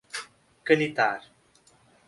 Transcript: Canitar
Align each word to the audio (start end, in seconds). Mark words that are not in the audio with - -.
Canitar 0.67 1.21